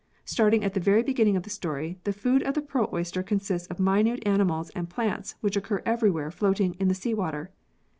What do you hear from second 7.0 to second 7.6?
water.